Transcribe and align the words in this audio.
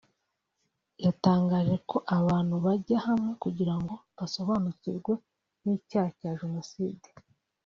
yatangaje 1.05 1.75
ko 1.89 1.97
abantu 2.17 2.55
bajya 2.65 2.97
hamwe 3.07 3.31
kugira 3.43 3.75
ngo 3.81 3.93
basobanukirwe 4.17 5.13
n’icyaha 5.63 6.09
cya 6.19 6.31
Jenoside 6.39 7.09